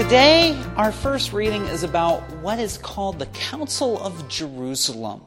[0.00, 5.20] Today, our first reading is about what is called the Council of Jerusalem.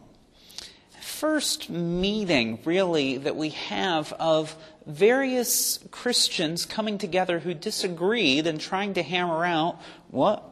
[1.00, 4.56] First meeting, really, that we have of
[4.88, 9.80] various Christians coming together who disagreed and trying to hammer out
[10.10, 10.44] what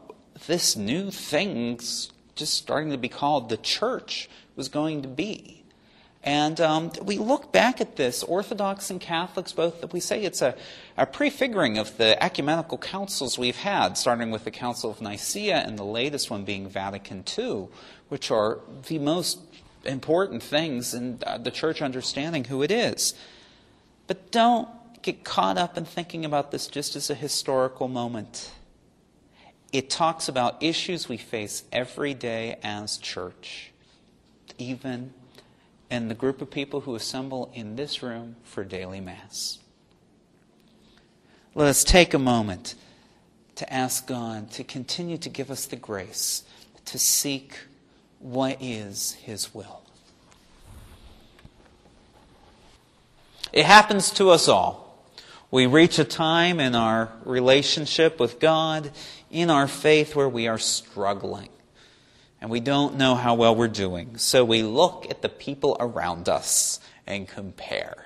[0.46, 5.61] this new thing's just starting to be called the church was going to be.
[6.24, 10.56] And um, we look back at this, Orthodox and Catholics both, we say it's a,
[10.96, 15.80] a, prefiguring of the ecumenical councils we've had, starting with the Council of Nicaea and
[15.80, 17.70] the latest one being Vatican II,
[18.10, 19.40] which are the most
[19.84, 23.16] important things in uh, the church understanding who it is.
[24.06, 24.70] But don't
[25.02, 28.52] get caught up in thinking about this just as a historical moment.
[29.74, 33.72] It talks about issues we face every day as church,
[34.60, 35.14] even
[35.92, 39.60] and the group of people who assemble in this room for daily Mass.
[41.54, 42.76] Let us take a moment
[43.56, 46.44] to ask God to continue to give us the grace
[46.86, 47.58] to seek
[48.20, 49.82] what is His will.
[53.52, 55.06] It happens to us all.
[55.52, 58.92] We reach a time in our relationship with God,
[59.30, 61.50] in our faith, where we are struggling
[62.42, 64.18] and we don't know how well we're doing.
[64.18, 68.06] So we look at the people around us and compare.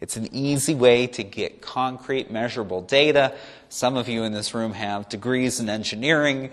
[0.00, 3.34] It's an easy way to get concrete, measurable data.
[3.68, 6.50] Some of you in this room have degrees in engineering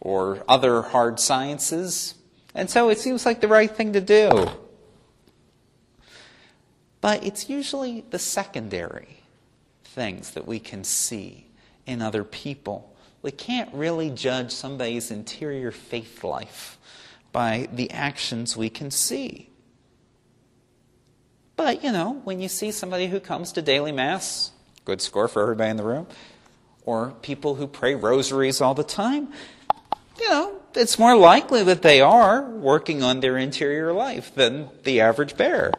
[0.00, 2.14] or other hard sciences,
[2.54, 4.50] and so it seems like the right thing to do.
[7.00, 9.22] But it's usually the secondary
[9.84, 11.46] things that we can see
[11.86, 12.89] in other people
[13.22, 16.78] we can't really judge somebody's interior faith life
[17.32, 19.50] by the actions we can see.
[21.56, 24.52] But, you know, when you see somebody who comes to daily Mass,
[24.86, 26.06] good score for everybody in the room,
[26.84, 29.28] or people who pray rosaries all the time,
[30.18, 35.00] you know, it's more likely that they are working on their interior life than the
[35.00, 35.72] average bear.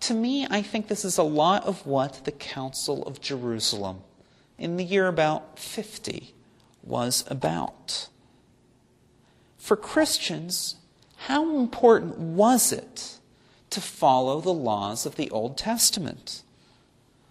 [0.00, 4.02] To me, I think this is a lot of what the Council of Jerusalem
[4.58, 6.34] in the year about 50
[6.82, 8.08] was about.
[9.58, 10.76] For Christians,
[11.16, 13.18] how important was it
[13.70, 16.42] to follow the laws of the Old Testament?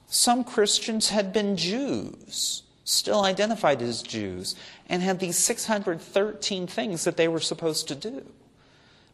[0.08, 4.56] Some Christians had been Jews, still identified as Jews,
[4.88, 8.26] and had these 613 things that they were supposed to do.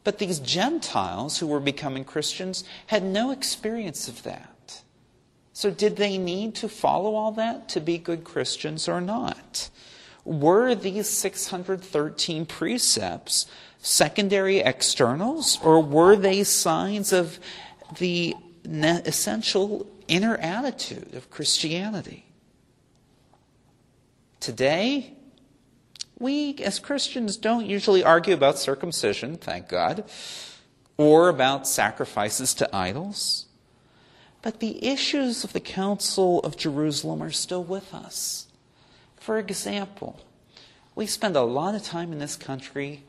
[0.03, 4.50] But these Gentiles who were becoming Christians had no experience of that.
[5.53, 9.69] So, did they need to follow all that to be good Christians or not?
[10.23, 13.47] Were these 613 precepts
[13.79, 17.39] secondary externals, or were they signs of
[17.97, 22.25] the essential inner attitude of Christianity?
[24.39, 25.13] Today,
[26.19, 30.03] we as Christians don't usually argue about circumcision, thank God,
[30.97, 33.47] or about sacrifices to idols.
[34.41, 38.47] But the issues of the Council of Jerusalem are still with us.
[39.17, 40.19] For example,
[40.95, 43.03] we spend a lot of time in this country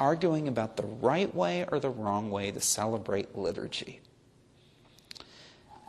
[0.00, 4.00] arguing about the right way or the wrong way to celebrate liturgy.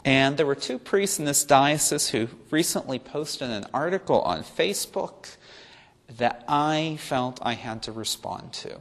[0.03, 5.35] And there were two priests in this diocese who recently posted an article on Facebook
[6.17, 8.79] that I felt I had to respond to.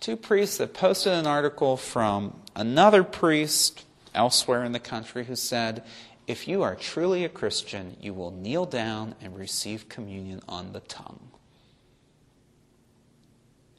[0.00, 3.85] Two priests that posted an article from another priest
[4.16, 5.84] elsewhere in the country who said,
[6.26, 10.80] If you are truly a Christian, you will kneel down and receive communion on the
[10.80, 11.30] tongue.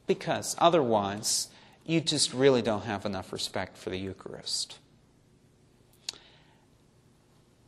[0.06, 1.48] Because otherwise,
[1.84, 4.78] you just really don't have enough respect for the Eucharist.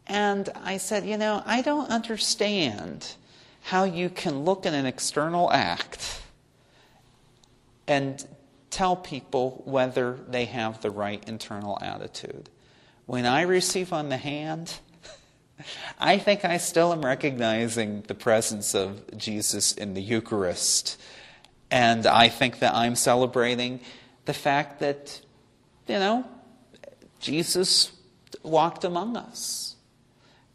[0.06, 3.14] And I said, You know, I don't understand
[3.62, 6.22] how you can look at an external act
[7.86, 8.26] and
[8.70, 12.48] tell people whether they have the right internal attitude.
[13.10, 14.72] When I receive on the hand,
[15.98, 20.96] I think I still am recognizing the presence of Jesus in the Eucharist.
[21.72, 23.80] And I think that I'm celebrating
[24.26, 25.20] the fact that,
[25.88, 26.24] you know,
[27.18, 27.90] Jesus
[28.44, 29.74] walked among us.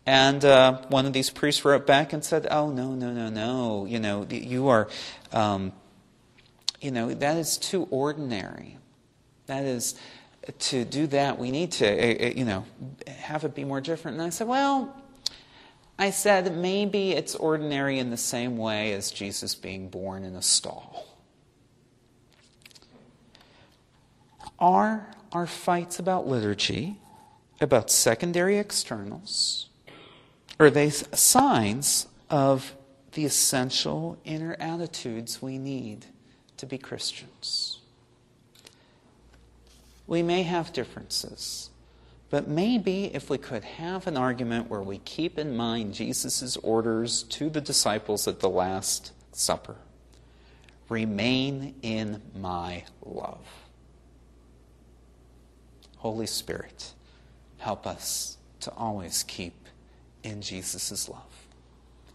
[0.06, 3.84] And uh, one of these priests wrote back and said, Oh, no, no, no, no.
[3.86, 4.88] You know, you are,
[5.34, 5.74] um,
[6.80, 8.78] you know, that is too ordinary.
[9.48, 9.96] That is,
[10.60, 12.66] to do that, we need to, eh, eh, you know,
[13.08, 14.18] have it be more different.
[14.18, 14.96] And I said, well,
[15.98, 20.42] I said, maybe it's ordinary in the same way as Jesus being born in a
[20.42, 21.08] stall.
[24.60, 26.98] Are our fights about liturgy,
[27.60, 29.70] about secondary externals,
[30.60, 32.76] are they signs of
[33.14, 36.06] the essential inner attitudes we need
[36.58, 37.80] to be Christians?
[40.08, 41.70] We may have differences,
[42.30, 47.24] but maybe if we could have an argument where we keep in mind Jesus' orders
[47.24, 49.76] to the disciples at the Last Supper
[50.90, 53.46] remain in my love.
[55.98, 56.94] Holy Spirit,
[57.58, 59.56] help us to always keep
[60.24, 61.48] in Jesus' love.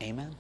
[0.03, 0.35] Amen.